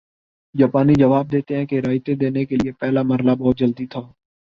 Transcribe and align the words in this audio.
جاپانی 0.55 0.93
جواب 0.95 1.31
دیتے 1.31 1.57
ہیں 1.57 1.65
کہ 1.65 1.79
رعایتیں 1.79 2.15
دینے 2.15 2.45
کے 2.45 2.55
لیے 2.55 2.71
پہلا 2.79 3.01
مرحلہ 3.03 3.35
بہت 3.39 3.57
جلدی 3.57 3.85
تھا 3.87 4.01